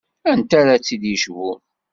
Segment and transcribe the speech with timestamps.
[0.31, 1.59] Anta ara t-id-yecbun?